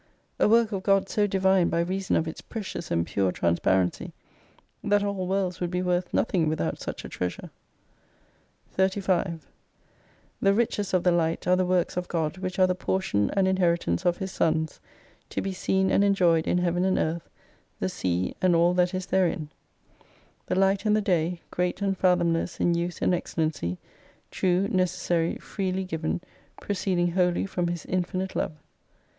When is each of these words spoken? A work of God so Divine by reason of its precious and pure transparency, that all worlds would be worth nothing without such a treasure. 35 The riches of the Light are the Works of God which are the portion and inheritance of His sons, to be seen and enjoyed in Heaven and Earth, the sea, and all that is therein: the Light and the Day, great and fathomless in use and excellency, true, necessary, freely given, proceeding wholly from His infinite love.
A 0.39 0.49
work 0.49 0.71
of 0.71 0.81
God 0.81 1.09
so 1.09 1.27
Divine 1.27 1.69
by 1.69 1.79
reason 1.81 2.15
of 2.15 2.27
its 2.27 2.41
precious 2.41 2.89
and 2.89 3.05
pure 3.05 3.31
transparency, 3.31 4.13
that 4.83 5.03
all 5.03 5.27
worlds 5.27 5.59
would 5.61 5.69
be 5.69 5.83
worth 5.83 6.11
nothing 6.11 6.49
without 6.49 6.81
such 6.81 7.05
a 7.05 7.07
treasure. 7.07 7.51
35 8.71 9.45
The 10.41 10.55
riches 10.55 10.95
of 10.95 11.03
the 11.03 11.11
Light 11.11 11.45
are 11.45 11.55
the 11.55 11.67
Works 11.67 11.97
of 11.97 12.07
God 12.07 12.39
which 12.39 12.57
are 12.57 12.65
the 12.65 12.73
portion 12.73 13.29
and 13.35 13.47
inheritance 13.47 14.03
of 14.03 14.17
His 14.17 14.31
sons, 14.31 14.79
to 15.29 15.39
be 15.39 15.53
seen 15.53 15.91
and 15.91 16.03
enjoyed 16.03 16.47
in 16.47 16.57
Heaven 16.57 16.83
and 16.83 16.97
Earth, 16.97 17.29
the 17.79 17.87
sea, 17.87 18.33
and 18.41 18.55
all 18.55 18.73
that 18.73 18.95
is 18.95 19.05
therein: 19.05 19.51
the 20.47 20.55
Light 20.55 20.83
and 20.83 20.95
the 20.95 21.01
Day, 21.01 21.41
great 21.51 21.79
and 21.79 21.95
fathomless 21.95 22.59
in 22.59 22.73
use 22.73 23.03
and 23.03 23.13
excellency, 23.13 23.77
true, 24.31 24.67
necessary, 24.69 25.35
freely 25.35 25.83
given, 25.83 26.21
proceeding 26.59 27.11
wholly 27.11 27.45
from 27.45 27.67
His 27.67 27.85
infinite 27.85 28.35
love. 28.35 28.53